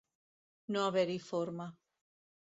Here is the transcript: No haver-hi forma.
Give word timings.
No 0.75 0.81
haver-hi 0.85 1.17
forma. 1.27 1.67